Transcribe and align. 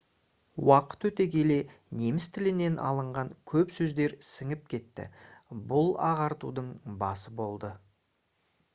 уақыт 0.67 1.03
өте 1.09 1.25
келе 1.35 1.57
неміс 1.99 2.29
тілінен 2.37 2.79
алынған 2.87 3.29
көп 3.53 3.75
сөздер 3.77 4.17
сіңіп 4.31 4.65
кетті 4.75 5.07
бұл 5.75 5.95
ағартудың 6.13 6.75
басы 7.05 7.39
болды 7.43 7.75